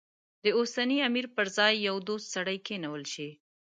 [0.43, 3.29] د اوسني امیر پر ځای یو دوست سړی کېنول شي.